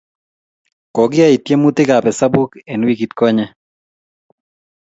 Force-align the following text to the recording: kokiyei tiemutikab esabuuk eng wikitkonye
kokiyei 0.95 1.37
tiemutikab 1.45 2.03
esabuuk 2.11 2.51
eng 2.71 2.83
wikitkonye 2.89 3.45